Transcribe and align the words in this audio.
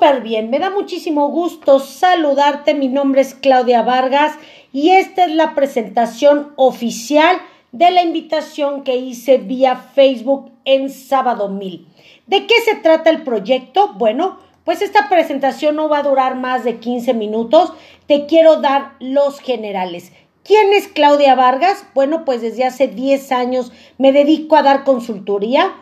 Bien, 0.00 0.48
me 0.48 0.60
da 0.60 0.70
muchísimo 0.70 1.28
gusto 1.28 1.80
saludarte. 1.80 2.72
Mi 2.72 2.86
nombre 2.86 3.20
es 3.20 3.34
Claudia 3.34 3.82
Vargas 3.82 4.32
y 4.72 4.90
esta 4.90 5.24
es 5.24 5.32
la 5.32 5.56
presentación 5.56 6.52
oficial 6.54 7.36
de 7.72 7.90
la 7.90 8.02
invitación 8.02 8.84
que 8.84 8.96
hice 8.96 9.38
vía 9.38 9.74
Facebook 9.74 10.52
en 10.64 10.88
sábado 10.88 11.48
mil. 11.48 11.88
¿De 12.28 12.46
qué 12.46 12.54
se 12.64 12.76
trata 12.76 13.10
el 13.10 13.24
proyecto? 13.24 13.94
Bueno, 13.94 14.38
pues 14.64 14.82
esta 14.82 15.08
presentación 15.08 15.74
no 15.74 15.88
va 15.88 15.98
a 15.98 16.04
durar 16.04 16.36
más 16.36 16.62
de 16.62 16.76
15 16.76 17.12
minutos. 17.14 17.72
Te 18.06 18.26
quiero 18.26 18.60
dar 18.60 18.92
los 19.00 19.40
generales. 19.40 20.12
¿Quién 20.44 20.72
es 20.74 20.86
Claudia 20.86 21.34
Vargas? 21.34 21.84
Bueno, 21.94 22.24
pues 22.24 22.40
desde 22.40 22.64
hace 22.64 22.86
10 22.86 23.32
años 23.32 23.72
me 23.98 24.12
dedico 24.12 24.54
a 24.54 24.62
dar 24.62 24.84
consultoría 24.84 25.74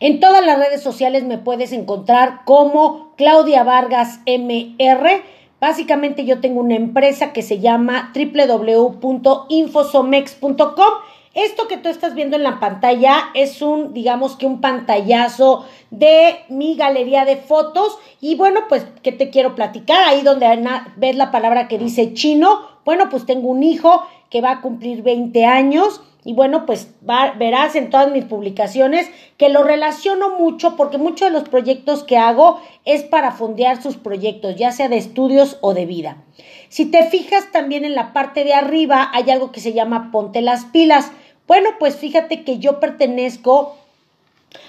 en 0.00 0.20
todas 0.20 0.44
las 0.44 0.58
redes 0.58 0.82
sociales 0.82 1.24
me 1.24 1.38
puedes 1.38 1.72
encontrar 1.72 2.42
como 2.44 3.14
Claudia 3.16 3.64
Vargas 3.64 4.20
MR. 4.26 5.22
Básicamente 5.60 6.24
yo 6.24 6.40
tengo 6.40 6.60
una 6.60 6.76
empresa 6.76 7.32
que 7.32 7.42
se 7.42 7.60
llama 7.60 8.12
www.infosomex.com. 8.14 10.94
Esto 11.34 11.68
que 11.68 11.76
tú 11.76 11.88
estás 11.88 12.14
viendo 12.14 12.36
en 12.36 12.42
la 12.42 12.58
pantalla 12.58 13.30
es 13.34 13.62
un, 13.62 13.94
digamos 13.94 14.34
que 14.36 14.46
un 14.46 14.60
pantallazo 14.60 15.64
de 15.90 16.40
mi 16.48 16.74
galería 16.74 17.24
de 17.24 17.36
fotos. 17.36 17.98
Y 18.20 18.34
bueno, 18.34 18.62
pues, 18.68 18.84
¿qué 19.02 19.12
te 19.12 19.30
quiero 19.30 19.54
platicar? 19.54 20.08
Ahí 20.08 20.22
donde 20.22 20.48
ves 20.96 21.14
la 21.14 21.30
palabra 21.30 21.68
que 21.68 21.78
dice 21.78 22.14
chino. 22.14 22.68
Bueno, 22.84 23.08
pues 23.10 23.26
tengo 23.26 23.48
un 23.48 23.62
hijo 23.62 24.02
que 24.30 24.40
va 24.40 24.52
a 24.52 24.60
cumplir 24.60 25.02
20 25.02 25.44
años 25.44 26.00
y 26.22 26.34
bueno, 26.34 26.66
pues 26.66 26.88
verás 27.00 27.76
en 27.76 27.88
todas 27.88 28.12
mis 28.12 28.26
publicaciones 28.26 29.08
que 29.38 29.48
lo 29.48 29.62
relaciono 29.62 30.38
mucho 30.38 30.76
porque 30.76 30.98
muchos 30.98 31.28
de 31.28 31.32
los 31.32 31.48
proyectos 31.48 32.04
que 32.04 32.18
hago 32.18 32.60
es 32.84 33.02
para 33.02 33.32
fondear 33.32 33.82
sus 33.82 33.96
proyectos, 33.96 34.56
ya 34.56 34.70
sea 34.70 34.88
de 34.88 34.98
estudios 34.98 35.56
o 35.62 35.72
de 35.72 35.86
vida. 35.86 36.22
Si 36.68 36.84
te 36.84 37.04
fijas 37.04 37.50
también 37.52 37.84
en 37.84 37.94
la 37.94 38.12
parte 38.12 38.44
de 38.44 38.52
arriba 38.52 39.10
hay 39.14 39.30
algo 39.30 39.50
que 39.50 39.60
se 39.60 39.72
llama 39.72 40.10
ponte 40.12 40.42
las 40.42 40.66
pilas. 40.66 41.10
Bueno, 41.46 41.70
pues 41.78 41.96
fíjate 41.96 42.44
que 42.44 42.58
yo 42.58 42.80
pertenezco 42.80 43.76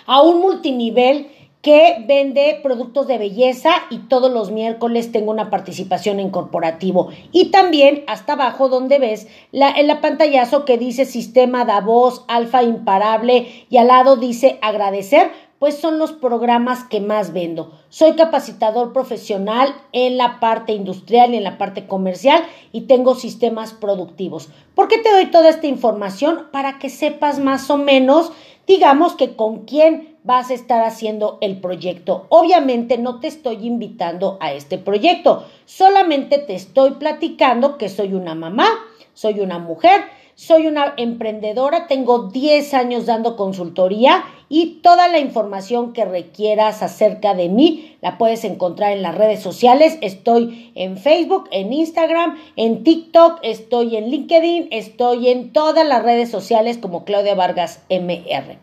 a 0.06 0.22
un 0.22 0.40
multinivel 0.40 1.28
que 1.62 2.04
vende 2.08 2.60
productos 2.64 3.08
de 3.08 3.20
belleza 3.20 3.72
y 3.90 4.00
todos 4.00 4.32
los 4.32 4.52
miércoles 4.52 5.12
tengo 5.12 5.32
una 5.32 5.50
participación 5.50 6.20
en 6.20 6.32
corporativo. 6.32 7.10
Y 7.32 7.52
también 7.52 8.04
hasta 8.08 8.34
abajo 8.34 8.68
donde 8.68 8.98
ves 8.98 9.28
la, 9.52 9.70
en 9.72 9.88
la 9.88 10.02
pantallazo 10.02 10.66
que 10.66 10.78
dice 10.78 11.06
sistema 11.06 11.64
voz 11.82 12.26
alfa 12.28 12.64
imparable 12.64 13.66
y 13.70 13.78
al 13.78 13.88
lado 13.88 14.18
dice 14.18 14.58
agradecer, 14.62 15.32
pues 15.62 15.78
son 15.78 16.00
los 16.00 16.12
programas 16.12 16.84
que 16.86 17.00
más 17.00 17.34
vendo. 17.34 17.72
Soy 17.90 18.14
capacitador 18.14 18.94
profesional 18.94 19.76
en 19.92 20.18
la 20.18 20.40
parte 20.40 20.74
industrial 20.74 21.36
y 21.36 21.38
en 21.38 21.44
la 21.44 21.60
parte 21.60 21.86
comercial 21.86 22.42
y 22.72 22.82
tengo 22.82 23.14
sistemas 23.14 23.72
productivos. 23.72 24.50
¿Por 24.74 24.88
qué 24.88 24.98
te 24.98 25.12
doy 25.12 25.28
toda 25.28 25.50
esta 25.50 25.68
información? 25.68 26.48
Para 26.52 26.80
que 26.80 26.90
sepas 26.90 27.38
más 27.38 27.70
o 27.70 27.78
menos, 27.78 28.32
digamos 28.66 29.14
que 29.14 29.36
con 29.36 29.66
quién 29.66 30.11
vas 30.24 30.52
a 30.52 30.54
estar 30.54 30.84
haciendo 30.84 31.38
el 31.42 31.60
proyecto. 31.60 32.28
Obviamente 32.30 32.98
no 32.98 33.20
te 33.20 33.28
estoy 33.28 33.66
invitando 33.66 34.38
a 34.40 34.54
este 34.54 34.78
proyecto, 34.78 35.46
solamente 35.66 36.38
te 36.38 36.56
estoy 36.56 36.92
platicando 36.92 37.78
que 37.78 37.90
soy 37.90 38.14
una 38.14 38.36
mamá, 38.36 38.68
soy 39.14 39.40
una 39.40 39.60
mujer, 39.60 40.02
soy 40.36 40.68
una 40.68 40.94
emprendedora, 40.98 41.88
tengo 41.88 42.30
10 42.30 42.74
años 42.74 43.06
dando 43.06 43.36
consultoría 43.36 44.24
y 44.50 44.80
toda 44.82 45.08
la 45.08 45.20
información 45.20 45.94
que 45.94 46.04
requieras 46.04 46.82
acerca 46.82 47.36
de 47.36 47.48
mí 47.48 47.98
la 48.02 48.18
puedes 48.18 48.44
encontrar 48.44 48.92
en 48.92 49.02
las 49.02 49.16
redes 49.16 49.40
sociales. 49.42 49.98
Estoy 50.02 50.72
en 50.76 50.98
Facebook, 50.98 51.48
en 51.52 51.72
Instagram, 51.72 52.38
en 52.56 52.84
TikTok, 52.84 53.40
estoy 53.44 53.96
en 53.98 54.10
LinkedIn, 54.10 54.70
estoy 54.72 55.30
en 55.30 55.54
todas 55.54 55.86
las 55.88 56.02
redes 56.04 56.32
sociales 56.32 56.78
como 56.78 57.06
Claudia 57.06 57.36
Vargas 57.36 57.84
MR. 57.90 58.58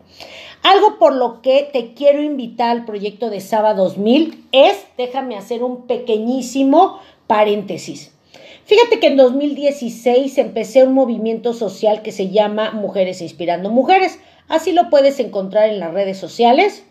Algo 0.63 0.99
por 0.99 1.15
lo 1.15 1.41
que 1.41 1.69
te 1.71 1.93
quiero 1.93 2.21
invitar 2.21 2.69
al 2.69 2.85
proyecto 2.85 3.29
de 3.29 3.39
Saba 3.39 3.73
2000 3.73 4.45
es, 4.51 4.85
déjame 4.97 5.37
hacer 5.37 5.63
un 5.63 5.87
pequeñísimo 5.87 6.99
paréntesis. 7.27 8.11
Fíjate 8.65 8.99
que 8.99 9.07
en 9.07 9.17
2016 9.17 10.37
empecé 10.37 10.83
un 10.83 10.93
movimiento 10.93 11.53
social 11.53 12.03
que 12.03 12.11
se 12.11 12.29
llama 12.29 12.71
Mujeres 12.71 13.21
Inspirando 13.21 13.71
Mujeres. 13.71 14.19
Así 14.47 14.73
lo 14.73 14.89
puedes 14.89 15.19
encontrar 15.19 15.69
en 15.69 15.79
las 15.79 15.93
redes 15.93 16.17
sociales. 16.17 16.83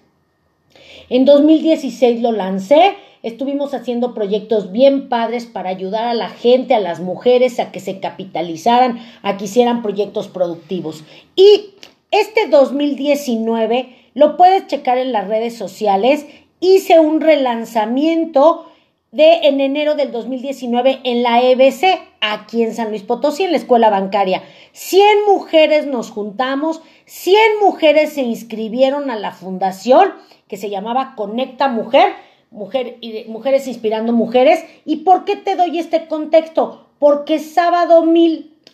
En 1.08 1.24
2016 1.24 2.20
lo 2.20 2.32
lancé. 2.32 2.96
Estuvimos 3.22 3.74
haciendo 3.74 4.14
proyectos 4.14 4.72
bien 4.72 5.08
padres 5.08 5.46
para 5.46 5.70
ayudar 5.70 6.08
a 6.08 6.14
la 6.14 6.30
gente, 6.30 6.74
a 6.74 6.80
las 6.80 7.00
mujeres, 7.00 7.58
a 7.60 7.72
que 7.72 7.80
se 7.80 8.00
capitalizaran, 8.00 8.98
a 9.22 9.36
que 9.36 9.44
hicieran 9.44 9.82
proyectos 9.82 10.28
productivos. 10.28 11.04
Y 11.34 11.74
este 12.10 12.48
2019 12.48 13.96
lo 14.14 14.36
puedes 14.36 14.66
checar 14.66 14.98
en 14.98 15.12
las 15.12 15.28
redes 15.28 15.56
sociales. 15.56 16.26
Hice 16.60 16.98
un 16.98 17.20
relanzamiento 17.20 18.66
de 19.12 19.46
en 19.48 19.60
enero 19.60 19.94
del 19.94 20.12
2019 20.12 21.00
en 21.04 21.22
la 21.22 21.42
EBC, 21.42 22.00
aquí 22.20 22.62
en 22.62 22.74
San 22.74 22.91
Luis 22.91 23.02
Potosí, 23.02 23.44
en 23.44 23.52
la 23.52 23.56
escuela 23.56 23.91
bancaria. 23.91 24.42
100 24.72 25.24
mujeres 25.26 25.86
nos 25.86 26.10
juntamos, 26.10 26.82
100 27.06 27.36
mujeres 27.62 28.12
se 28.12 28.22
inscribieron 28.22 29.10
a 29.10 29.16
la 29.16 29.32
fundación 29.32 30.12
que 30.46 30.56
se 30.56 30.70
llamaba 30.70 31.14
Conecta 31.16 31.69
Mujer, 31.69 32.12
Mujer 32.50 32.98
Mujeres 33.28 33.66
Inspirando 33.66 34.12
Mujeres. 34.12 34.64
¿Y 34.84 34.96
por 34.96 35.25
qué 35.25 35.36
te 35.36 35.56
doy 35.56 35.78
este 35.78 36.06
contexto? 36.06 36.86
Porque 36.98 37.38
sábado 37.38 38.04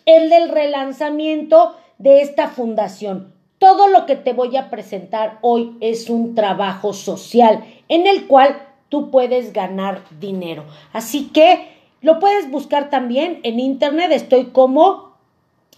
el 0.05 0.29
del 0.29 0.49
relanzamiento 0.49 1.75
de 1.97 2.21
esta 2.21 2.47
fundación. 2.47 3.33
Todo 3.59 3.87
lo 3.87 4.05
que 4.05 4.15
te 4.15 4.33
voy 4.33 4.57
a 4.57 4.69
presentar 4.69 5.39
hoy 5.41 5.77
es 5.79 6.09
un 6.09 6.35
trabajo 6.35 6.93
social 6.93 7.63
en 7.87 8.05
el 8.05 8.27
cual 8.27 8.57
tú 8.89 9.11
puedes 9.11 9.53
ganar 9.53 10.03
dinero. 10.19 10.65
Así 10.93 11.29
que 11.29 11.69
lo 12.01 12.19
puedes 12.19 12.51
buscar 12.51 12.89
también 12.89 13.39
en 13.43 13.59
internet. 13.59 14.11
Estoy 14.11 14.45
como 14.47 15.15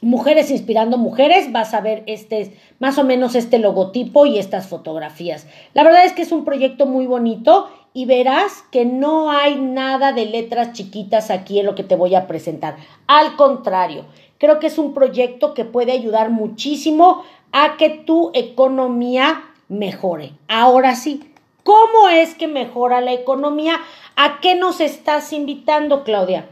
Mujeres 0.02 0.52
Inspirando 0.52 0.98
Mujeres. 0.98 1.52
Vas 1.52 1.74
a 1.74 1.82
ver 1.82 2.04
este, 2.08 2.58
más 2.80 2.98
o 2.98 3.04
menos 3.04 3.36
este 3.36 3.60
logotipo 3.60 4.26
y 4.26 4.38
estas 4.38 4.68
fotografías. 4.68 5.48
La 5.74 5.84
verdad 5.84 6.06
es 6.06 6.14
que 6.14 6.24
es 6.24 6.32
un 6.32 6.46
proyecto 6.46 6.86
muy 6.86 7.06
bonito 7.06 7.70
y 7.94 8.06
verás 8.06 8.64
que 8.72 8.86
no 8.86 9.32
hay 9.32 9.56
nada 9.56 10.14
de 10.14 10.26
letras 10.26 10.74
chiquitas 10.74 11.32
aquí 11.32 11.60
en 11.60 11.66
lo 11.66 11.76
que 11.76 11.84
te 11.84 11.96
voy 11.96 12.14
a 12.14 12.28
presentar. 12.28 12.76
Al 13.08 13.36
contrario, 13.36 14.06
Creo 14.38 14.60
que 14.60 14.68
es 14.68 14.78
un 14.78 14.94
proyecto 14.94 15.54
que 15.54 15.66
puede 15.66 15.92
ayudar 15.92 16.30
muchísimo 16.30 17.24
a 17.52 17.78
que 17.78 17.90
tu 17.90 18.32
economía 18.34 19.44
mejore. 19.68 20.34
Ahora 20.48 20.96
sí, 20.96 21.34
¿cómo 21.64 22.10
es 22.10 22.36
que 22.36 22.48
mejora 22.48 23.02
la 23.02 23.14
economía? 23.14 23.80
¿A 24.16 24.40
qué 24.40 24.56
nos 24.56 24.80
estás 24.82 25.34
invitando, 25.34 26.04
Claudia? 26.04 26.48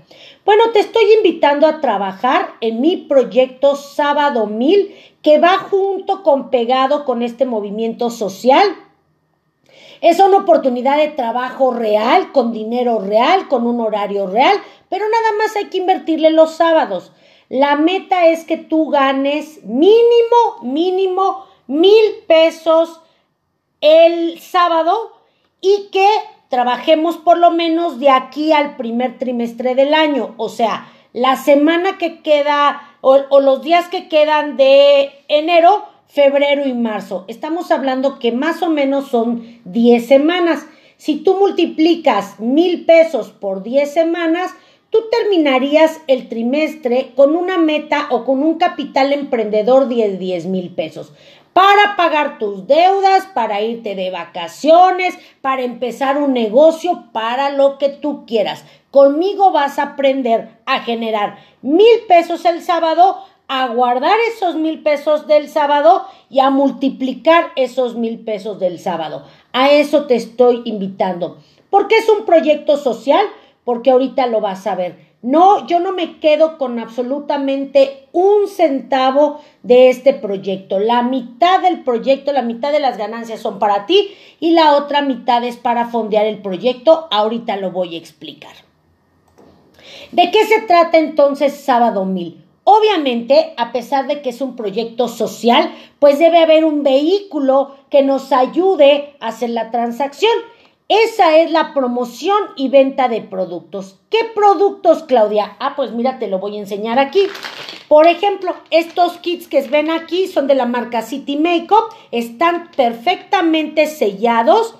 Bueno, 0.46 0.72
te 0.72 0.79
estoy 0.79 1.03
invitando 1.18 1.68
a 1.68 1.81
trabajar 1.81 2.53
en 2.62 2.81
mi 2.81 2.97
proyecto 2.97 3.75
Sábado 3.75 4.46
Mil, 4.46 4.96
que 5.22 5.40
va 5.40 5.57
junto 5.57 6.22
con 6.22 6.52
pegado 6.52 7.06
con 7.06 7.23
este 7.23 7.46
movimiento 7.46 8.12
social. 8.12 8.75
Es 10.02 10.19
una 10.19 10.38
oportunidad 10.38 10.97
de 10.97 11.07
trabajo 11.07 11.72
real, 11.72 12.31
con 12.31 12.52
dinero 12.52 13.00
real, 13.00 13.47
con 13.47 13.66
un 13.66 13.81
horario 13.81 14.28
real, 14.28 14.56
pero 14.90 15.05
nada 15.09 15.38
más 15.40 15.55
hay 15.55 15.66
que 15.66 15.78
invertirle 15.78 16.29
los 16.29 16.55
sábados. 16.55 17.11
La 17.49 17.75
meta 17.75 18.27
es 18.27 18.43
que 18.43 18.57
tú 18.57 18.89
ganes 18.89 19.63
mínimo, 19.63 20.61
mínimo 20.63 21.45
mil 21.67 22.23
pesos 22.27 23.01
el 23.81 24.39
sábado 24.39 24.93
y 25.61 25.89
que 25.91 26.07
trabajemos 26.49 27.17
por 27.17 27.37
lo 27.37 27.51
menos 27.51 27.99
de 27.99 28.09
aquí 28.09 28.51
al 28.51 28.75
primer 28.77 29.17
trimestre 29.17 29.75
del 29.75 29.93
año. 29.93 30.33
O 30.37 30.49
sea, 30.49 30.91
la 31.13 31.35
semana 31.35 31.97
que 31.97 32.21
queda 32.21 32.81
o, 33.01 33.17
o 33.29 33.39
los 33.39 33.61
días 33.61 33.89
que 33.89 34.07
quedan 34.07 34.57
de 34.57 35.11
enero, 35.27 35.85
febrero 36.07 36.65
y 36.65 36.73
marzo. 36.73 37.25
Estamos 37.27 37.71
hablando 37.71 38.19
que 38.19 38.31
más 38.31 38.61
o 38.63 38.69
menos 38.69 39.09
son 39.09 39.61
10 39.65 40.07
semanas. 40.07 40.65
Si 40.97 41.17
tú 41.17 41.37
multiplicas 41.37 42.39
mil 42.39 42.85
pesos 42.85 43.29
por 43.29 43.63
10 43.63 43.93
semanas, 43.93 44.51
tú 44.95 45.09
terminarías 45.11 45.99
el 46.07 46.29
trimestre 46.29 47.11
con 47.17 47.35
una 47.35 47.57
meta 47.57 48.07
o 48.11 48.23
con 48.23 48.41
un 48.41 48.57
capital 48.57 49.11
emprendedor 49.11 49.89
de 49.89 50.17
10 50.17 50.45
mil 50.45 50.73
pesos 50.73 51.11
para 51.51 51.97
pagar 51.97 52.39
tus 52.39 52.65
deudas, 52.65 53.25
para 53.33 53.61
irte 53.61 53.95
de 53.95 54.09
vacaciones, 54.09 55.17
para 55.41 55.63
empezar 55.63 56.17
un 56.17 56.31
negocio, 56.31 57.09
para 57.11 57.49
lo 57.49 57.77
que 57.77 57.89
tú 57.89 58.25
quieras. 58.25 58.63
Conmigo 58.89 59.51
vas 59.51 59.79
a 59.79 59.83
aprender 59.83 60.47
a 60.65 60.79
generar 60.79 61.39
mil 61.61 61.99
pesos 62.07 62.45
el 62.45 62.61
sábado, 62.61 63.17
a 63.49 63.67
guardar 63.67 64.15
esos 64.33 64.55
mil 64.55 64.81
pesos 64.81 65.27
del 65.27 65.49
sábado 65.49 66.05
y 66.29 66.39
a 66.39 66.51
multiplicar 66.51 67.51
esos 67.57 67.95
mil 67.95 68.19
pesos 68.19 68.61
del 68.61 68.79
sábado. 68.79 69.25
A 69.51 69.71
eso 69.71 70.05
te 70.05 70.15
estoy 70.15 70.61
invitando. 70.63 71.37
¿Por 71.69 71.89
qué 71.89 71.97
es 71.97 72.07
un 72.07 72.23
proyecto 72.23 72.77
social? 72.77 73.25
Porque 73.66 73.91
ahorita 73.91 74.28
lo 74.28 74.40
vas 74.40 74.66
a 74.67 74.76
ver. 74.76 75.16
No, 75.22 75.66
yo 75.66 75.79
no 75.79 75.91
me 75.91 76.20
quedo 76.20 76.58
con 76.58 76.79
absolutamente 76.79 78.08
un 78.12 78.47
centavo 78.47 79.41
de 79.64 79.90
este 79.90 80.14
proyecto. 80.14 80.78
La 80.78 81.02
mitad 81.02 81.62
del 81.62 81.84
proyecto, 81.84 82.32
la 82.32 82.44
mitad 82.44 82.72
de 82.72 82.79
las 82.79 82.97
ganancias 82.97 83.40
son 83.40 83.58
para 83.58 83.88
ti 83.88 84.12
y 84.40 84.52
la 84.52 84.76
otra 84.76 85.02
mitad 85.02 85.44
es 85.44 85.58
para 85.58 85.88
fondear 85.88 86.28
el 86.28 86.44
proyecto. 86.44 87.08
Ahorita 87.09 87.58
lo 87.58 87.72
voy 87.72 87.96
a 87.96 87.97
explicar. 87.97 88.53
¿De 90.12 90.29
qué 90.29 90.46
se 90.46 90.62
trata 90.62 91.00
entonces 91.00 91.53
Sábado 91.56 92.06
Mil? 92.06 92.46
Obviamente, 92.64 93.53
a 93.58 93.72
pesar 93.72 94.08
de 94.08 94.22
que 94.22 94.29
es 94.29 94.41
un 94.41 94.56
proyecto 94.56 95.08
social, 95.08 95.72
pues 96.00 96.17
debe 96.17 96.40
haber 96.40 96.66
un 96.66 96.84
vehículo 96.84 97.76
que 97.90 98.02
nos 98.02 98.32
ayude 98.32 99.16
a 99.20 99.28
hacer 99.28 99.52
la 99.52 99.72
transacción. 99.72 100.34
Esa 100.87 101.40
es 101.40 101.49
la 101.49 101.73
promoción 101.73 102.37
y 102.55 102.70
venta 102.70 103.08
de 103.08 103.22
productos. 103.22 103.97
¿Qué 104.11 104.20
productos, 104.35 105.02
Claudia? 105.03 105.58
Ah, 105.59 105.73
pues 105.76 105.91
mira, 105.91 106.20
te 106.20 106.28
lo 106.28 106.37
voy 106.37 106.58
a 106.58 106.59
enseñar 106.59 106.99
aquí. 106.99 107.22
Por 107.87 108.05
ejemplo, 108.05 108.53
estos 108.70 109.14
kits 109.17 109.47
que 109.47 109.61
ven 109.64 109.90
aquí 109.90 110.28
son 110.28 110.46
de 110.46 110.53
la 110.53 110.67
marca 110.67 111.02
City 111.02 111.37
Makeup. 111.37 111.85
Están 112.11 112.70
perfectamente 112.78 113.87
sellados. 113.87 114.76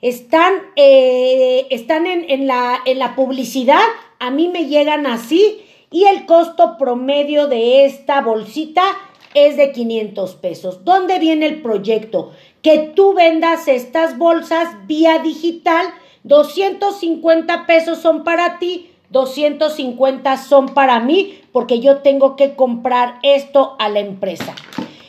Están, 0.00 0.52
eh, 0.76 1.66
están 1.70 2.06
en, 2.06 2.30
en, 2.30 2.46
la, 2.46 2.78
en 2.84 3.00
la 3.00 3.16
publicidad. 3.16 3.82
A 4.20 4.30
mí 4.30 4.46
me 4.46 4.66
llegan 4.66 5.08
así. 5.08 5.60
Y 5.90 6.04
el 6.04 6.24
costo 6.24 6.78
promedio 6.78 7.48
de 7.48 7.84
esta 7.84 8.20
bolsita 8.20 8.84
es 9.34 9.56
de 9.56 9.72
500 9.72 10.34
pesos. 10.36 10.84
¿Dónde 10.84 11.18
viene 11.18 11.46
el 11.46 11.62
proyecto? 11.62 12.32
Que 12.62 12.92
tú 12.94 13.14
vendas 13.14 13.66
estas 13.68 14.16
bolsas 14.16 14.68
vía 14.86 15.18
digital, 15.18 15.86
250 16.22 17.66
pesos 17.66 17.98
son 17.98 18.22
para 18.22 18.58
ti, 18.58 18.90
250 19.10 20.36
son 20.38 20.68
para 20.68 21.00
mí, 21.00 21.40
porque 21.52 21.80
yo 21.80 21.98
tengo 21.98 22.36
que 22.36 22.54
comprar 22.54 23.18
esto 23.22 23.76
a 23.78 23.88
la 23.88 24.00
empresa. 24.00 24.54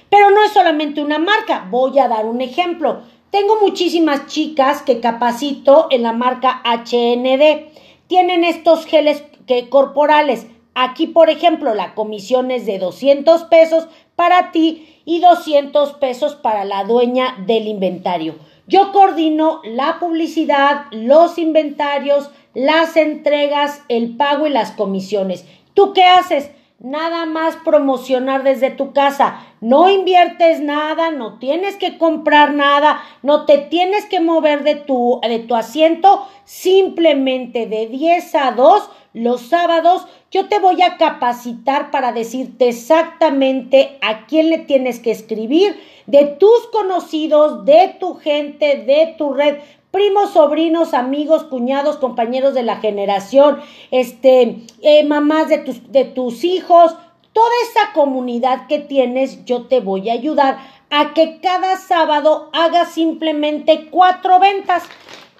Pero 0.09 0.31
no 0.31 0.44
es 0.44 0.51
solamente 0.51 1.01
una 1.01 1.19
marca, 1.19 1.67
voy 1.69 2.00
a 2.00 2.07
dar 2.07 2.25
un 2.25 2.41
ejemplo. 2.41 3.01
Tengo 3.29 3.59
muchísimas 3.61 4.27
chicas 4.27 4.81
que 4.81 5.00
capacito 5.00 5.88
en 5.89 6.03
la 6.03 6.13
marca 6.13 6.61
HND. 6.65 7.71
Tienen 8.07 8.44
estos 8.44 8.85
geles 8.85 9.23
que, 9.47 9.69
corporales. 9.69 10.45
Aquí, 10.75 11.07
por 11.07 11.29
ejemplo, 11.29 11.73
la 11.73 11.95
comisión 11.95 12.51
es 12.51 12.65
de 12.65 12.77
200 12.77 13.44
pesos 13.45 13.88
para 14.15 14.51
ti 14.51 14.92
y 15.05 15.19
200 15.19 15.94
pesos 15.94 16.35
para 16.35 16.65
la 16.65 16.83
dueña 16.83 17.35
del 17.45 17.67
inventario. 17.67 18.35
Yo 18.67 18.91
coordino 18.91 19.61
la 19.65 20.00
publicidad, 20.00 20.85
los 20.91 21.38
inventarios, 21.38 22.31
las 22.53 22.95
entregas, 22.95 23.83
el 23.89 24.15
pago 24.15 24.47
y 24.47 24.51
las 24.51 24.71
comisiones. 24.71 25.45
¿Tú 25.73 25.94
qué 25.94 26.05
haces? 26.05 26.51
Nada 26.79 27.25
más 27.25 27.57
promocionar 27.63 28.44
desde 28.44 28.69
tu 28.69 28.94
casa. 28.94 29.39
No 29.63 29.89
inviertes 29.89 30.60
nada, 30.60 31.10
no 31.12 31.39
tienes 31.39 31.77
que 31.77 31.98
comprar 31.98 32.54
nada, 32.54 33.01
no 33.21 33.45
te 33.45 33.57
tienes 33.57 34.04
que 34.06 34.19
mover 34.19 34.65
de 34.65 34.75
tu, 34.75 35.21
de 35.25 35.39
tu 35.39 35.56
asiento. 35.56 36.27
Simplemente 36.44 37.65
de 37.65 37.88
10 37.88 38.36
a 38.36 38.51
2 38.51 38.89
los 39.13 39.42
sábados 39.42 40.06
yo 40.31 40.50
te 40.50 40.60
voy 40.60 40.81
a 40.81 40.98
capacitar 40.98 41.92
para 41.92 42.12
decirte 42.12 42.68
exactamente 42.68 44.00
a 44.01 44.25
quién 44.25 44.50
le 44.50 44.57
tienes 44.57 45.00
que 45.00 45.12
escribir, 45.12 45.80
de 46.07 46.25
tus 46.25 46.68
conocidos, 46.74 47.63
de 47.63 47.95
tu 48.01 48.15
gente, 48.15 48.83
de 48.86 49.15
tu 49.18 49.31
red, 49.31 49.60
primos, 49.92 50.31
sobrinos, 50.31 50.94
amigos, 50.94 51.45
cuñados, 51.45 51.95
compañeros 51.95 52.54
de 52.54 52.63
la 52.63 52.81
generación, 52.81 53.62
este, 53.92 54.65
eh, 54.81 55.06
mamás 55.06 55.48
de 55.48 55.60
tus, 55.60 55.89
de 55.89 56.04
tus 56.04 56.44
hijos, 56.44 56.98
toda 57.33 57.51
esa 57.69 57.94
comunidad 57.94 58.68
que 58.68 58.80
tienes, 58.80 59.44
yo 59.45 59.63
te 59.68 59.80
voy 59.80 60.09
a 60.09 60.13
ayudar 60.13 60.59
a 60.89 61.13
que 61.13 61.39
cada 61.41 61.77
sábado 61.77 62.50
hagas 62.53 62.94
simplemente 62.94 63.89
cuatro 63.89 64.39
ventas 64.39 64.83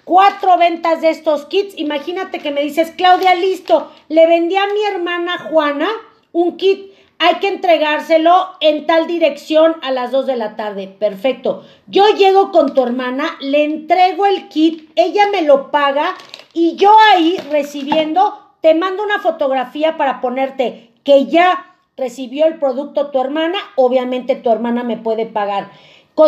cuatro 0.04 0.56
ventas 0.58 1.00
de 1.00 1.10
estos 1.10 1.46
kits. 1.46 1.74
Imagínate 1.76 2.38
que 2.38 2.50
me 2.50 2.62
dices, 2.62 2.92
Claudia, 2.96 3.34
listo, 3.34 3.90
le 4.08 4.26
vendí 4.26 4.56
a 4.56 4.66
mi 4.66 4.82
hermana 4.84 5.38
Juana 5.50 5.88
un 6.32 6.56
kit. 6.56 6.92
Hay 7.18 7.36
que 7.36 7.48
entregárselo 7.48 8.48
en 8.60 8.86
tal 8.86 9.06
dirección 9.06 9.76
a 9.82 9.92
las 9.92 10.10
dos 10.10 10.26
de 10.26 10.36
la 10.36 10.56
tarde. 10.56 10.88
Perfecto. 10.88 11.64
Yo 11.86 12.08
llego 12.08 12.50
con 12.50 12.74
tu 12.74 12.82
hermana, 12.82 13.36
le 13.40 13.64
entrego 13.64 14.26
el 14.26 14.48
kit, 14.48 14.90
ella 14.96 15.28
me 15.30 15.42
lo 15.42 15.70
paga 15.70 16.14
y 16.52 16.76
yo 16.76 16.94
ahí 17.12 17.36
recibiendo 17.50 18.40
te 18.60 18.74
mando 18.74 19.02
una 19.02 19.20
fotografía 19.20 19.96
para 19.96 20.20
ponerte 20.20 20.90
que 21.04 21.26
ya 21.26 21.73
recibió 21.96 22.46
el 22.46 22.58
producto 22.58 23.10
tu 23.10 23.20
hermana. 23.20 23.58
Obviamente 23.76 24.36
tu 24.36 24.50
hermana 24.50 24.82
me 24.82 24.96
puede 24.96 25.26
pagar 25.26 25.70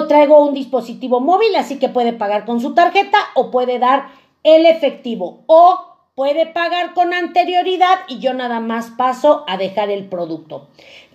traigo 0.08 0.44
un 0.44 0.54
dispositivo 0.54 1.20
móvil, 1.20 1.54
así 1.56 1.78
que 1.78 1.88
puede 1.88 2.12
pagar 2.12 2.44
con 2.44 2.60
su 2.60 2.74
tarjeta 2.74 3.18
o 3.34 3.50
puede 3.50 3.78
dar 3.78 4.08
el 4.42 4.66
efectivo 4.66 5.42
o 5.46 5.78
puede 6.14 6.46
pagar 6.46 6.94
con 6.94 7.12
anterioridad 7.12 7.98
y 8.08 8.18
yo 8.18 8.34
nada 8.34 8.60
más 8.60 8.90
paso 8.96 9.44
a 9.46 9.56
dejar 9.56 9.90
el 9.90 10.08
producto. 10.08 10.68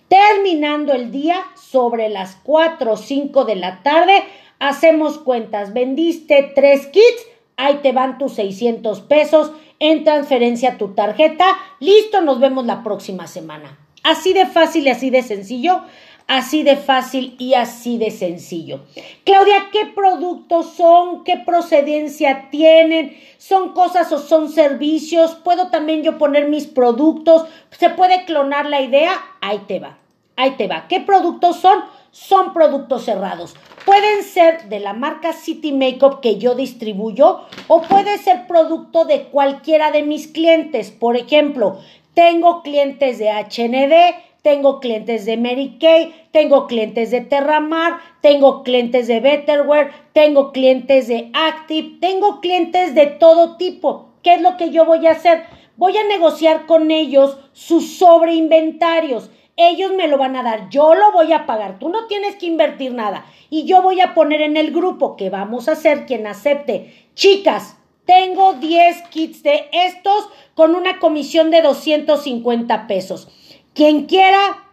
Terminando 0.08 0.92
el 0.92 1.10
día 1.10 1.42
sobre 1.54 2.08
las 2.08 2.36
4 2.44 2.92
o 2.92 2.96
5 2.96 3.44
de 3.44 3.56
la 3.56 3.82
tarde, 3.82 4.24
hacemos 4.58 5.18
cuentas. 5.18 5.72
Vendiste 5.72 6.52
tres 6.54 6.86
kits, 6.86 7.26
ahí 7.56 7.80
te 7.82 7.92
van 7.92 8.18
tus 8.18 8.34
600 8.34 9.00
pesos 9.00 9.52
en 9.78 10.04
transferencia 10.04 10.72
a 10.72 10.78
tu 10.78 10.88
tarjeta. 10.88 11.46
Listo, 11.80 12.20
nos 12.20 12.40
vemos 12.40 12.66
la 12.66 12.82
próxima 12.82 13.26
semana. 13.26 13.81
Así 14.02 14.32
de 14.32 14.46
fácil 14.46 14.86
y 14.86 14.90
así 14.90 15.10
de 15.10 15.22
sencillo. 15.22 15.82
Así 16.28 16.62
de 16.62 16.76
fácil 16.76 17.34
y 17.38 17.54
así 17.54 17.98
de 17.98 18.10
sencillo. 18.10 18.80
Claudia, 19.24 19.68
¿qué 19.72 19.86
productos 19.86 20.74
son? 20.74 21.24
¿Qué 21.24 21.36
procedencia 21.36 22.48
tienen? 22.50 23.16
¿Son 23.38 23.72
cosas 23.74 24.10
o 24.12 24.18
son 24.18 24.48
servicios? 24.48 25.34
¿Puedo 25.34 25.68
también 25.68 26.02
yo 26.02 26.18
poner 26.18 26.48
mis 26.48 26.66
productos? 26.66 27.46
¿Se 27.70 27.90
puede 27.90 28.24
clonar 28.24 28.66
la 28.66 28.80
idea? 28.80 29.12
Ahí 29.40 29.62
te 29.66 29.80
va. 29.80 29.98
Ahí 30.36 30.52
te 30.52 30.68
va. 30.68 30.86
¿Qué 30.88 31.00
productos 31.00 31.56
son? 31.56 31.80
Son 32.12 32.52
productos 32.52 33.04
cerrados. 33.04 33.54
Pueden 33.84 34.22
ser 34.22 34.68
de 34.68 34.80
la 34.80 34.92
marca 34.92 35.32
City 35.32 35.72
Makeup 35.72 36.20
que 36.20 36.38
yo 36.38 36.54
distribuyo 36.54 37.40
o 37.68 37.82
puede 37.82 38.16
ser 38.18 38.46
producto 38.46 39.04
de 39.04 39.24
cualquiera 39.24 39.90
de 39.90 40.02
mis 40.02 40.28
clientes. 40.28 40.90
Por 40.90 41.16
ejemplo, 41.16 41.80
tengo 42.14 42.62
clientes 42.62 43.18
de 43.18 43.30
HND, 43.30 44.14
tengo 44.42 44.80
clientes 44.80 45.24
de 45.24 45.36
Mary 45.36 45.78
Kay, 45.80 46.12
tengo 46.32 46.66
clientes 46.66 47.10
de 47.10 47.20
Terramar, 47.20 47.98
tengo 48.20 48.62
clientes 48.64 49.06
de 49.06 49.20
Betterware, 49.20 49.92
tengo 50.12 50.52
clientes 50.52 51.08
de 51.08 51.30
Active, 51.32 51.98
tengo 52.00 52.40
clientes 52.40 52.94
de 52.94 53.06
todo 53.06 53.56
tipo. 53.56 54.08
¿Qué 54.22 54.34
es 54.34 54.42
lo 54.42 54.56
que 54.56 54.70
yo 54.70 54.84
voy 54.84 55.06
a 55.06 55.12
hacer? 55.12 55.44
Voy 55.76 55.96
a 55.96 56.04
negociar 56.04 56.66
con 56.66 56.90
ellos 56.90 57.38
sus 57.52 57.96
sobreinventarios. 57.96 59.30
Ellos 59.56 59.92
me 59.94 60.08
lo 60.08 60.18
van 60.18 60.34
a 60.34 60.42
dar, 60.42 60.70
yo 60.70 60.94
lo 60.94 61.12
voy 61.12 61.32
a 61.32 61.46
pagar, 61.46 61.78
tú 61.78 61.88
no 61.88 62.06
tienes 62.06 62.36
que 62.36 62.46
invertir 62.46 62.94
nada. 62.94 63.26
Y 63.50 63.64
yo 63.64 63.82
voy 63.82 64.00
a 64.00 64.14
poner 64.14 64.40
en 64.40 64.56
el 64.56 64.72
grupo 64.72 65.16
que 65.16 65.30
vamos 65.30 65.68
a 65.68 65.72
hacer 65.72 66.06
quien 66.06 66.26
acepte. 66.26 66.94
Chicas, 67.14 67.76
tengo 68.12 68.54
10 68.54 69.08
kits 69.08 69.42
de 69.42 69.70
estos 69.72 70.28
con 70.54 70.74
una 70.74 70.98
comisión 70.98 71.50
de 71.50 71.62
250 71.62 72.86
pesos. 72.86 73.28
Quien 73.72 74.04
quiera 74.04 74.68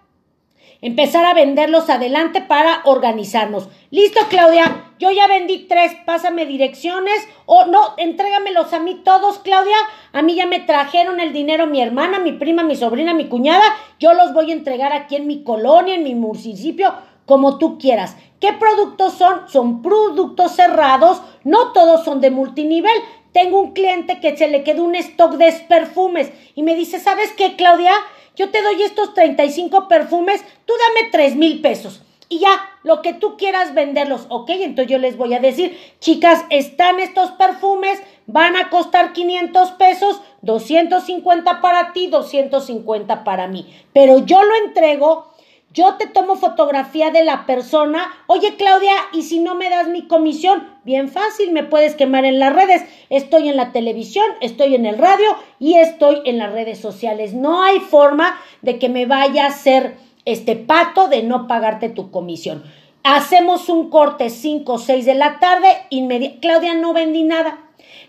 empezar 0.81 1.23
a 1.23 1.33
venderlos 1.33 1.89
adelante 1.89 2.41
para 2.41 2.81
organizarnos. 2.83 3.69
Listo, 3.91 4.19
Claudia. 4.29 4.87
Yo 4.99 5.11
ya 5.11 5.27
vendí 5.27 5.59
tres, 5.69 5.93
pásame 6.05 6.45
direcciones 6.45 7.25
o 7.45 7.65
no, 7.65 7.93
entrégamelos 7.95 8.73
a 8.73 8.81
mí 8.81 8.95
todos, 9.05 9.39
Claudia. 9.39 9.77
A 10.11 10.21
mí 10.21 10.35
ya 10.35 10.45
me 10.45 10.59
trajeron 10.59 11.21
el 11.21 11.31
dinero 11.31 11.65
mi 11.65 11.81
hermana, 11.81 12.19
mi 12.19 12.33
prima, 12.33 12.63
mi 12.63 12.75
sobrina, 12.75 13.13
mi 13.13 13.29
cuñada. 13.29 13.63
Yo 13.99 14.13
los 14.13 14.33
voy 14.33 14.51
a 14.51 14.55
entregar 14.55 14.91
aquí 14.91 15.15
en 15.15 15.27
mi 15.27 15.43
colonia, 15.45 15.95
en 15.95 16.03
mi 16.03 16.13
municipio, 16.15 16.93
como 17.25 17.57
tú 17.57 17.77
quieras. 17.77 18.17
¿Qué 18.39 18.53
productos 18.53 19.13
son? 19.13 19.49
Son 19.49 19.81
productos 19.81 20.53
cerrados, 20.55 21.21
no 21.43 21.73
todos 21.73 22.05
son 22.05 22.21
de 22.21 22.31
multinivel. 22.31 22.93
Tengo 23.33 23.61
un 23.61 23.73
cliente 23.73 24.19
que 24.19 24.35
se 24.35 24.47
le 24.47 24.63
quedó 24.63 24.83
un 24.83 24.95
stock 24.95 25.33
de 25.33 25.51
perfumes 25.67 26.31
y 26.55 26.63
me 26.63 26.75
dice, 26.75 26.99
¿sabes 26.99 27.31
qué, 27.33 27.55
Claudia? 27.55 27.93
yo 28.39 28.49
te 28.51 28.61
doy 28.61 28.81
estos 28.83 29.13
35 29.13 29.89
perfumes, 29.89 30.41
tú 30.65 30.73
dame 30.87 31.09
3 31.11 31.35
mil 31.35 31.59
pesos. 31.59 32.01
Y 32.29 32.39
ya, 32.39 32.49
lo 32.83 33.01
que 33.01 33.11
tú 33.11 33.35
quieras 33.35 33.73
venderlos, 33.73 34.27
ok, 34.29 34.51
entonces 34.51 34.89
yo 34.89 34.97
les 34.97 35.17
voy 35.17 35.33
a 35.33 35.41
decir, 35.41 35.77
chicas, 35.99 36.45
están 36.49 37.01
estos 37.01 37.31
perfumes, 37.31 38.01
van 38.27 38.55
a 38.55 38.69
costar 38.69 39.11
500 39.11 39.71
pesos, 39.71 40.21
250 40.43 41.59
para 41.59 41.91
ti, 41.91 42.07
250 42.07 43.25
para 43.25 43.47
mí. 43.47 43.67
Pero 43.91 44.19
yo 44.19 44.41
lo 44.41 44.55
entrego, 44.67 45.33
Yo 45.71 45.95
te 45.95 46.07
tomo 46.07 46.35
fotografía 46.35 47.11
de 47.11 47.23
la 47.23 47.45
persona. 47.45 48.09
Oye, 48.25 48.55
Claudia, 48.55 48.93
¿y 49.13 49.21
si 49.21 49.39
no 49.39 49.53
me 49.53 49.69
das 49.69 49.87
mi 49.87 50.07
comisión? 50.07 50.67
Bien 50.83 51.09
fácil, 51.09 51.51
me 51.51 51.63
puedes 51.63 51.93
quemar 51.93 52.25
en 52.25 52.39
las 52.39 52.55
redes. 52.55 52.83
Estoy 53.11 53.49
en 53.49 53.55
la 53.55 53.71
televisión, 53.71 54.25
estoy 54.41 54.73
en 54.73 54.87
el 54.87 54.97
radio 54.97 55.35
y 55.59 55.75
estoy 55.75 56.21
en 56.25 56.39
las 56.39 56.51
redes 56.53 56.79
sociales. 56.79 57.35
No 57.35 57.61
hay 57.61 57.79
forma 57.81 58.39
de 58.63 58.79
que 58.79 58.89
me 58.89 59.05
vaya 59.05 59.45
a 59.45 59.51
ser 59.51 59.97
este 60.25 60.55
pato 60.55 61.07
de 61.07 61.21
no 61.21 61.47
pagarte 61.47 61.89
tu 61.89 62.09
comisión. 62.09 62.63
Hacemos 63.03 63.69
un 63.69 63.91
corte 63.91 64.31
5 64.31 64.73
o 64.73 64.79
6 64.79 65.05
de 65.05 65.15
la 65.15 65.39
tarde. 65.39 65.67
Claudia, 66.41 66.73
no 66.73 66.93
vendí 66.93 67.23
nada. 67.23 67.59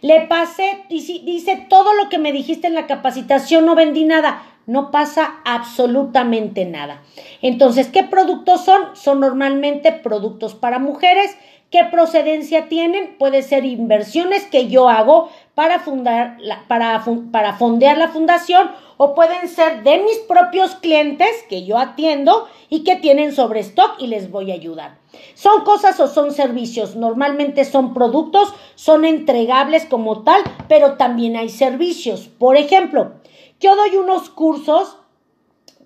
Le 0.00 0.22
pasé, 0.22 0.84
dice 0.88 1.66
todo 1.68 1.92
lo 1.92 2.08
que 2.08 2.16
me 2.16 2.32
dijiste 2.32 2.66
en 2.66 2.74
la 2.74 2.86
capacitación, 2.86 3.66
no 3.66 3.74
vendí 3.74 4.04
nada 4.04 4.49
no 4.66 4.90
pasa 4.90 5.40
absolutamente 5.44 6.64
nada. 6.64 7.02
Entonces, 7.42 7.88
¿qué 7.88 8.04
productos 8.04 8.64
son? 8.64 8.94
Son 8.94 9.20
normalmente 9.20 9.92
productos 9.92 10.54
para 10.54 10.78
mujeres. 10.78 11.36
¿Qué 11.70 11.84
procedencia 11.84 12.68
tienen? 12.68 13.16
Puede 13.16 13.42
ser 13.42 13.64
inversiones 13.64 14.44
que 14.44 14.68
yo 14.68 14.88
hago 14.88 15.30
para, 15.54 15.78
fundar 15.78 16.38
para, 16.66 17.04
para 17.30 17.52
fondear 17.54 17.96
la 17.96 18.08
fundación 18.08 18.70
o 18.96 19.14
pueden 19.14 19.48
ser 19.48 19.82
de 19.82 19.98
mis 19.98 20.18
propios 20.18 20.74
clientes 20.74 21.30
que 21.48 21.64
yo 21.64 21.78
atiendo 21.78 22.48
y 22.68 22.84
que 22.84 22.96
tienen 22.96 23.32
sobre 23.32 23.60
stock 23.60 23.94
y 23.98 24.08
les 24.08 24.30
voy 24.30 24.50
a 24.50 24.54
ayudar. 24.54 24.98
Son 25.34 25.64
cosas 25.64 25.98
o 26.00 26.08
son 26.08 26.32
servicios. 26.32 26.96
Normalmente 26.96 27.64
son 27.64 27.94
productos, 27.94 28.52
son 28.74 29.04
entregables 29.04 29.86
como 29.86 30.22
tal, 30.22 30.42
pero 30.68 30.94
también 30.94 31.36
hay 31.36 31.48
servicios. 31.48 32.28
Por 32.28 32.56
ejemplo, 32.56 33.12
yo 33.60 33.76
doy 33.76 33.96
unos 33.96 34.30
cursos 34.30 34.96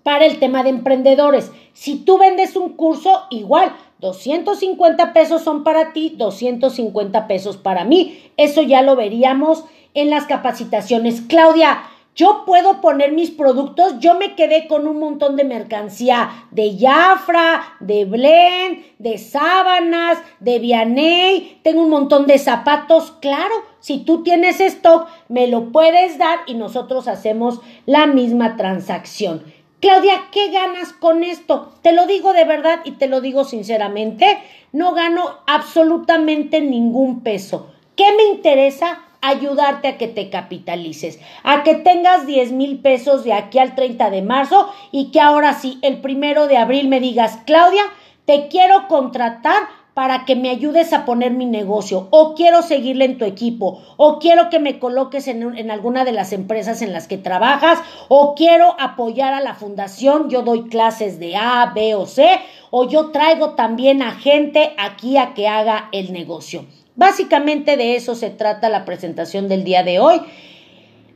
para 0.03 0.25
el 0.25 0.39
tema 0.39 0.63
de 0.63 0.69
emprendedores. 0.69 1.51
Si 1.73 1.97
tú 1.97 2.17
vendes 2.17 2.55
un 2.55 2.69
curso, 2.69 3.23
igual, 3.29 3.75
250 3.99 5.13
pesos 5.13 5.43
son 5.43 5.63
para 5.63 5.93
ti, 5.93 6.13
250 6.15 7.27
pesos 7.27 7.57
para 7.57 7.83
mí. 7.83 8.31
Eso 8.37 8.61
ya 8.61 8.81
lo 8.81 8.95
veríamos 8.95 9.65
en 9.93 10.09
las 10.09 10.25
capacitaciones. 10.25 11.21
Claudia, 11.21 11.83
yo 12.15 12.43
puedo 12.45 12.79
poner 12.79 13.11
mis 13.11 13.29
productos, 13.29 13.99
yo 13.99 14.15
me 14.15 14.35
quedé 14.35 14.67
con 14.67 14.87
un 14.87 14.99
montón 14.99 15.35
de 15.35 15.43
mercancía 15.43 16.47
de 16.51 16.77
Jafra, 16.79 17.75
de 17.81 18.05
Blend, 18.05 18.85
de 18.99 19.17
sábanas, 19.17 20.17
de 20.39 20.59
Vianey, 20.59 21.59
tengo 21.61 21.81
un 21.81 21.89
montón 21.89 22.25
de 22.25 22.37
zapatos, 22.37 23.11
claro, 23.19 23.53
si 23.79 23.99
tú 23.99 24.23
tienes 24.23 24.61
stock, 24.61 25.09
me 25.27 25.47
lo 25.47 25.73
puedes 25.73 26.17
dar 26.17 26.39
y 26.47 26.53
nosotros 26.53 27.09
hacemos 27.09 27.59
la 27.85 28.07
misma 28.07 28.55
transacción. 28.55 29.43
Claudia, 29.81 30.21
¿qué 30.31 30.49
ganas 30.51 30.93
con 30.93 31.23
esto? 31.23 31.73
Te 31.81 31.91
lo 31.91 32.07
digo 32.07 32.31
de 32.31 32.45
verdad 32.45 32.79
y 32.85 32.93
te 32.93 33.07
lo 33.07 33.19
digo 33.19 33.43
sinceramente, 33.43 34.39
no 34.71 34.93
gano 34.93 35.39
absolutamente 35.45 36.61
ningún 36.61 37.21
peso. 37.21 37.71
¿Qué 37.95 38.05
me 38.15 38.23
interesa? 38.23 39.04
Ayudarte 39.21 39.87
a 39.87 39.97
que 39.97 40.07
te 40.07 40.29
capitalices, 40.29 41.19
a 41.43 41.63
que 41.63 41.75
tengas 41.75 42.25
10 42.25 42.51
mil 42.51 42.79
pesos 42.79 43.23
de 43.23 43.33
aquí 43.33 43.59
al 43.59 43.75
30 43.75 44.09
de 44.09 44.21
marzo 44.21 44.71
y 44.91 45.11
que 45.11 45.19
ahora 45.19 45.53
sí, 45.53 45.79
el 45.81 46.01
primero 46.01 46.47
de 46.47 46.57
abril 46.57 46.87
me 46.87 46.99
digas, 46.99 47.39
Claudia, 47.45 47.83
te 48.25 48.47
quiero 48.47 48.87
contratar 48.87 49.63
para 49.95 50.25
que 50.25 50.35
me 50.35 50.49
ayudes 50.49 50.91
a 50.91 51.05
poner 51.05 51.31
mi 51.31 51.45
negocio, 51.45 52.09
o 52.11 52.35
quiero 52.35 52.61
seguirle 52.61 53.05
en 53.05 53.17
tu 53.17 53.23
equipo, 53.23 53.81
o 53.95 54.19
quiero 54.19 54.49
que 54.49 54.59
me 54.59 54.77
coloques 54.77 55.29
en, 55.29 55.57
en, 55.57 55.71
alguna 55.71 56.03
de 56.03 56.11
las 56.11 56.33
empresas 56.33 56.81
en 56.81 56.91
las 56.91 57.07
que 57.07 57.17
trabajas, 57.17 57.79
o 58.09 58.35
quiero 58.35 58.75
apoyar 58.77 59.33
a 59.33 59.39
la 59.39 59.55
fundación, 59.55 60.29
yo 60.29 60.41
doy 60.41 60.67
clases 60.67 61.17
de 61.17 61.37
A, 61.37 61.71
B 61.73 61.95
o 61.95 62.05
C, 62.05 62.27
o 62.71 62.89
yo 62.89 63.11
traigo 63.11 63.51
también 63.51 64.01
a 64.01 64.11
gente 64.11 64.73
aquí 64.77 65.15
a 65.15 65.33
que 65.33 65.47
haga 65.47 65.87
el 65.93 66.11
negocio. 66.11 66.65
Básicamente 66.95 67.77
de 67.77 67.95
eso 67.95 68.15
se 68.15 68.29
trata 68.29 68.69
la 68.69 68.85
presentación 68.85 69.49
del 69.49 69.63
día 69.63 69.83
de 69.83 69.99
hoy. 69.99 70.21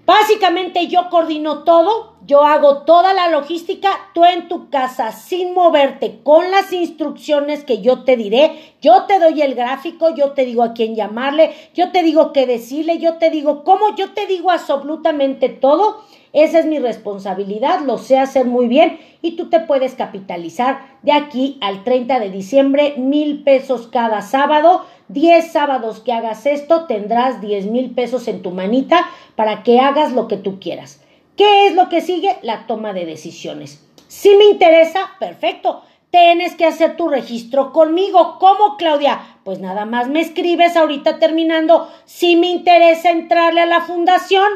Básicamente 0.05 0.87
yo 0.87 1.09
coordino 1.09 1.63
todo, 1.63 2.15
yo 2.25 2.41
hago 2.43 2.79
toda 2.79 3.13
la 3.13 3.29
logística, 3.29 3.89
tú 4.15 4.25
en 4.25 4.47
tu 4.47 4.69
casa 4.71 5.11
sin 5.11 5.53
moverte 5.53 6.21
con 6.23 6.49
las 6.49 6.73
instrucciones 6.73 7.63
que 7.63 7.81
yo 7.81 8.03
te 8.03 8.17
diré, 8.17 8.73
yo 8.81 9.03
te 9.03 9.19
doy 9.19 9.41
el 9.43 9.53
gráfico, 9.53 10.15
yo 10.15 10.31
te 10.31 10.45
digo 10.45 10.63
a 10.63 10.73
quién 10.73 10.95
llamarle, 10.95 11.53
yo 11.75 11.91
te 11.91 12.01
digo 12.01 12.33
qué 12.33 12.47
decirle, 12.47 12.97
yo 12.97 13.17
te 13.17 13.29
digo 13.29 13.63
cómo, 13.63 13.95
yo 13.95 14.11
te 14.13 14.25
digo 14.25 14.49
absolutamente 14.49 15.47
todo 15.47 16.01
esa 16.31 16.59
es 16.59 16.65
mi 16.65 16.77
responsabilidad, 16.77 17.81
lo 17.85 17.97
sé 17.97 18.19
hacer 18.19 18.45
muy 18.45 18.67
bien 18.67 18.99
y 19.21 19.31
tú 19.31 19.49
te 19.49 19.59
puedes 19.61 19.95
capitalizar 19.95 20.97
de 21.01 21.11
aquí 21.11 21.57
al 21.59 21.83
30 21.83 22.19
de 22.19 22.29
diciembre 22.29 22.93
mil 22.97 23.43
pesos 23.43 23.87
cada 23.87 24.21
sábado. 24.21 24.85
Diez 25.09 25.51
sábados 25.51 26.01
que 26.01 26.13
hagas 26.13 26.45
esto 26.45 26.85
tendrás 26.85 27.41
diez 27.41 27.65
mil 27.65 27.95
pesos 27.95 28.27
en 28.27 28.43
tu 28.43 28.51
manita 28.51 29.09
para 29.35 29.63
que 29.63 29.79
hagas 29.79 30.13
lo 30.13 30.27
que 30.27 30.37
tú 30.37 30.59
quieras. 30.59 31.01
¿Qué 31.35 31.65
es 31.65 31.73
lo 31.73 31.89
que 31.89 32.01
sigue? 32.01 32.37
La 32.43 32.67
toma 32.67 32.93
de 32.93 33.07
decisiones. 33.07 33.83
Si 34.07 34.35
me 34.35 34.45
interesa, 34.45 35.09
perfecto. 35.19 35.81
Tienes 36.11 36.53
que 36.53 36.65
hacer 36.65 36.95
tu 36.95 37.07
registro 37.07 37.73
conmigo. 37.73 38.37
¿Cómo, 38.39 38.77
Claudia? 38.77 39.19
Pues 39.43 39.59
nada 39.59 39.85
más 39.85 40.09
me 40.09 40.21
escribes 40.21 40.77
ahorita 40.77 41.17
terminando. 41.17 41.89
Si 42.05 42.35
me 42.35 42.49
interesa 42.49 43.09
entrarle 43.09 43.61
a 43.61 43.65
la 43.65 43.81
fundación, 43.81 44.47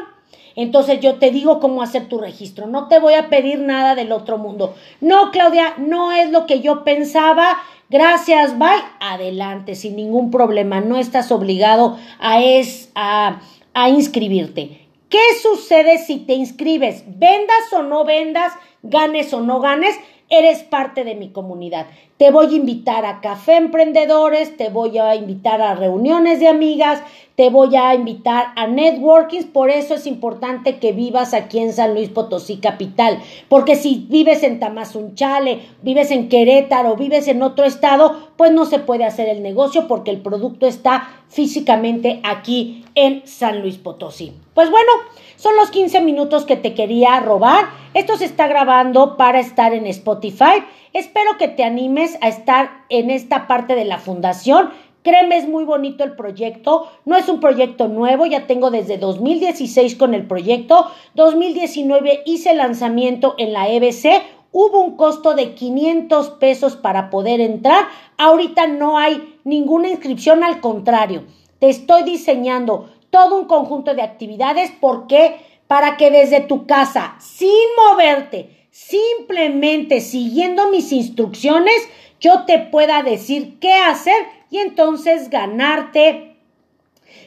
entonces 0.56 1.00
yo 1.00 1.16
te 1.16 1.32
digo 1.32 1.58
cómo 1.58 1.82
hacer 1.82 2.08
tu 2.08 2.18
registro. 2.18 2.68
No 2.68 2.86
te 2.86 3.00
voy 3.00 3.14
a 3.14 3.28
pedir 3.28 3.58
nada 3.58 3.96
del 3.96 4.12
otro 4.12 4.38
mundo. 4.38 4.74
No, 5.00 5.32
Claudia, 5.32 5.74
no 5.78 6.12
es 6.12 6.30
lo 6.30 6.46
que 6.46 6.60
yo 6.60 6.84
pensaba. 6.84 7.58
Gracias, 7.94 8.58
bye. 8.58 8.82
Adelante, 8.98 9.76
sin 9.76 9.94
ningún 9.94 10.32
problema. 10.32 10.80
No 10.80 10.96
estás 10.96 11.30
obligado 11.30 11.96
a, 12.18 12.42
es, 12.42 12.90
a, 12.96 13.40
a 13.72 13.88
inscribirte. 13.88 14.88
¿Qué 15.08 15.22
sucede 15.40 15.98
si 15.98 16.16
te 16.16 16.32
inscribes? 16.32 17.04
Vendas 17.06 17.72
o 17.72 17.84
no 17.84 18.04
vendas, 18.04 18.52
ganes 18.82 19.32
o 19.32 19.42
no 19.42 19.60
ganes, 19.60 19.94
eres 20.28 20.64
parte 20.64 21.04
de 21.04 21.14
mi 21.14 21.30
comunidad. 21.30 21.86
Te 22.16 22.32
voy 22.32 22.46
a 22.46 22.56
invitar 22.56 23.04
a 23.04 23.20
café 23.20 23.58
emprendedores, 23.58 24.56
te 24.56 24.70
voy 24.70 24.98
a 24.98 25.14
invitar 25.14 25.62
a 25.62 25.76
reuniones 25.76 26.40
de 26.40 26.48
amigas, 26.48 27.00
te 27.36 27.50
voy 27.50 27.74
a 27.74 27.94
invitar 27.94 28.52
a 28.56 28.66
networkings, 28.66 29.46
por 29.46 29.70
eso 29.70 29.94
es 29.94 30.06
importante 30.06 30.78
que 30.78 30.92
vivas 30.92 31.34
aquí 31.34 31.58
en 31.58 31.72
San 31.72 31.94
Luis 31.94 32.08
Potosí 32.08 32.58
capital, 32.58 33.18
porque 33.48 33.74
si 33.74 34.06
vives 34.08 34.42
en 34.42 34.60
Tamazunchale, 34.60 35.60
vives 35.82 36.10
en 36.10 36.28
Querétaro, 36.28 36.96
vives 36.96 37.26
en 37.26 37.42
otro 37.42 37.64
estado, 37.64 38.28
pues 38.36 38.52
no 38.52 38.64
se 38.66 38.78
puede 38.78 39.04
hacer 39.04 39.28
el 39.28 39.42
negocio 39.42 39.88
porque 39.88 40.10
el 40.10 40.20
producto 40.20 40.66
está 40.66 41.08
físicamente 41.28 42.20
aquí 42.22 42.84
en 42.94 43.26
San 43.26 43.60
Luis 43.60 43.78
Potosí. 43.78 44.32
Pues 44.54 44.70
bueno, 44.70 44.90
son 45.36 45.56
los 45.56 45.70
15 45.70 46.00
minutos 46.00 46.44
que 46.44 46.56
te 46.56 46.74
quería 46.74 47.18
robar. 47.18 47.64
Esto 47.92 48.16
se 48.16 48.24
está 48.24 48.46
grabando 48.46 49.16
para 49.16 49.40
estar 49.40 49.74
en 49.74 49.86
Spotify. 49.86 50.62
Espero 50.92 51.36
que 51.38 51.48
te 51.48 51.64
animes 51.64 52.16
a 52.20 52.28
estar 52.28 52.70
en 52.88 53.10
esta 53.10 53.48
parte 53.48 53.74
de 53.74 53.84
la 53.84 53.98
fundación. 53.98 54.70
Créeme, 55.04 55.36
es 55.36 55.46
muy 55.46 55.64
bonito 55.64 56.02
el 56.02 56.16
proyecto. 56.16 56.90
No 57.04 57.14
es 57.18 57.28
un 57.28 57.38
proyecto 57.38 57.88
nuevo, 57.88 58.24
ya 58.24 58.46
tengo 58.46 58.70
desde 58.70 58.96
2016 58.96 59.96
con 59.96 60.14
el 60.14 60.26
proyecto. 60.26 60.90
2019 61.14 62.22
hice 62.24 62.54
lanzamiento 62.54 63.34
en 63.36 63.52
la 63.52 63.68
EBC. 63.68 64.22
Hubo 64.50 64.80
un 64.80 64.96
costo 64.96 65.34
de 65.34 65.52
500 65.52 66.30
pesos 66.30 66.76
para 66.76 67.10
poder 67.10 67.42
entrar. 67.42 67.84
Ahorita 68.16 68.66
no 68.66 68.96
hay 68.96 69.36
ninguna 69.44 69.90
inscripción, 69.90 70.42
al 70.42 70.60
contrario. 70.60 71.24
Te 71.58 71.68
estoy 71.68 72.04
diseñando 72.04 72.88
todo 73.10 73.38
un 73.38 73.44
conjunto 73.44 73.94
de 73.94 74.00
actividades 74.00 74.72
porque 74.80 75.36
para 75.66 75.98
que 75.98 76.10
desde 76.10 76.40
tu 76.40 76.66
casa, 76.66 77.16
sin 77.20 77.50
moverte, 77.90 78.68
simplemente 78.70 80.00
siguiendo 80.00 80.70
mis 80.70 80.92
instrucciones, 80.92 81.74
yo 82.20 82.44
te 82.46 82.58
pueda 82.58 83.02
decir 83.02 83.58
qué 83.60 83.74
hacer 83.74 84.14
y 84.54 84.58
entonces 84.58 85.30
ganarte 85.30 86.36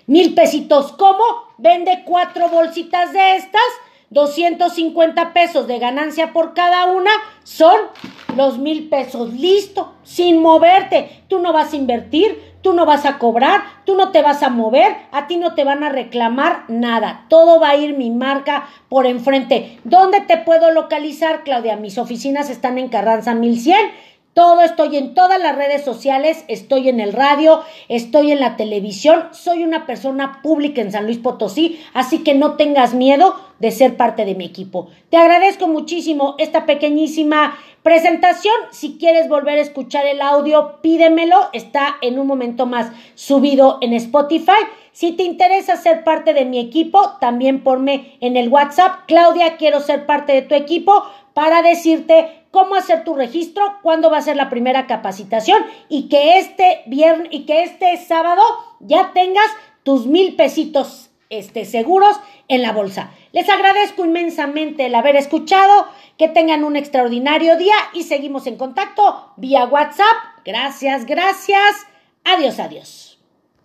mil 0.06 0.34
pesitos. 0.34 0.94
¿Cómo? 0.94 1.24
Vende 1.58 2.04
cuatro 2.06 2.48
bolsitas 2.48 3.12
de 3.12 3.36
estas, 3.36 3.62
250 4.12 5.34
pesos 5.34 5.68
de 5.68 5.78
ganancia 5.78 6.32
por 6.32 6.54
cada 6.54 6.86
una, 6.86 7.12
son 7.44 7.76
los 8.38 8.60
mil 8.60 8.88
pesos. 8.88 9.34
Listo, 9.34 9.94
sin 10.04 10.42
moverte. 10.42 11.24
Tú 11.28 11.40
no 11.40 11.52
vas 11.52 11.74
a 11.74 11.76
invertir, 11.76 12.42
tú 12.62 12.72
no 12.72 12.86
vas 12.86 13.06
a 13.06 13.18
cobrar, 13.18 13.62
tú 13.84 13.96
no 13.96 14.14
te 14.14 14.22
vas 14.22 14.42
a 14.42 14.50
mover, 14.50 14.96
a 15.12 15.28
ti 15.28 15.36
no 15.36 15.54
te 15.54 15.66
van 15.66 15.84
a 15.84 15.90
reclamar 15.90 16.64
nada. 16.70 17.26
Todo 17.28 17.60
va 17.60 17.72
a 17.72 17.76
ir 17.76 17.98
mi 17.98 18.10
marca 18.10 18.70
por 18.88 19.06
enfrente. 19.06 19.80
¿Dónde 19.84 20.22
te 20.22 20.38
puedo 20.38 20.72
localizar, 20.72 21.44
Claudia? 21.44 21.76
Mis 21.76 21.98
oficinas 21.98 22.50
están 22.50 22.78
en 22.78 22.88
Carranza 22.88 23.36
1100 23.36 23.76
todo, 24.38 24.62
estoy 24.62 24.98
en 24.98 25.16
todas 25.16 25.42
las 25.42 25.56
redes 25.56 25.84
sociales, 25.84 26.46
estoy 26.48 26.90
en 26.90 27.00
el 27.00 27.12
radio, 27.12 27.64
estoy 27.90 28.32
en 28.32 28.40
la 28.40 28.56
televisión, 28.56 29.30
soy 29.32 29.64
una 29.64 29.88
persona 29.88 30.44
pública 30.44 30.80
en 30.80 30.92
San 30.92 31.06
Luis 31.06 31.18
Potosí, 31.18 31.84
así 31.96 32.20
que 32.20 32.36
no 32.36 32.54
tengas 32.54 32.94
miedo 32.94 33.34
de 33.58 33.72
ser 33.72 33.98
parte 33.98 34.26
de 34.26 34.36
mi 34.36 34.46
equipo. 34.46 34.90
Te 35.10 35.18
agradezco 35.18 35.68
muchísimo 35.68 36.36
esta 36.38 36.68
pequeñísima 36.68 37.58
presentación. 37.82 38.54
Si 38.70 39.00
quieres 39.00 39.28
volver 39.28 39.58
a 39.58 39.62
escuchar 39.62 40.06
el 40.06 40.22
audio, 40.22 40.82
pídemelo, 40.84 41.50
está 41.54 41.96
en 42.02 42.20
un 42.20 42.28
momento 42.28 42.68
más 42.68 42.92
subido 43.16 43.80
en 43.82 43.94
Spotify. 43.94 44.52
Si 44.92 45.14
te 45.14 45.24
interesa 45.24 45.78
ser 45.78 46.04
parte 46.04 46.34
de 46.34 46.46
mi 46.46 46.60
equipo, 46.60 47.18
también 47.20 47.64
ponme 47.64 48.18
en 48.20 48.36
el 48.36 48.50
WhatsApp, 48.50 49.06
Claudia, 49.08 49.58
quiero 49.58 49.80
ser 49.80 50.06
parte 50.06 50.34
de 50.34 50.42
tu 50.42 50.54
equipo 50.54 51.04
para 51.38 51.62
decirte 51.62 52.48
cómo 52.50 52.74
hacer 52.74 53.04
tu 53.04 53.14
registro, 53.14 53.78
cuándo 53.84 54.10
va 54.10 54.18
a 54.18 54.24
ser 54.24 54.36
la 54.36 54.50
primera 54.50 54.88
capacitación 54.88 55.64
y 55.88 56.10
que 56.10 56.40
este 56.40 56.82
viernes 56.88 57.28
y 57.30 57.46
que 57.46 57.62
este 57.62 57.96
sábado 57.98 58.42
ya 58.80 59.12
tengas 59.14 59.46
tus 59.84 60.08
mil 60.08 60.36
pesitos 60.36 61.12
este, 61.30 61.66
seguros 61.66 62.20
en 62.48 62.64
la 62.64 62.72
bolsa. 62.72 63.12
Les 63.34 63.48
agradezco 63.50 64.04
inmensamente 64.04 64.88
el 64.88 64.96
haber 64.96 65.16
escuchado, 65.16 65.86
que 66.18 66.28
tengan 66.28 66.64
un 66.64 66.76
extraordinario 66.76 67.56
día 67.56 67.76
y 67.94 68.02
seguimos 68.02 68.48
en 68.48 68.58
contacto 68.58 69.32
vía 69.38 69.66
WhatsApp. 69.66 70.18
Gracias, 70.44 71.06
gracias. 71.06 71.86
Adiós, 72.24 72.60
adiós. 72.60 73.07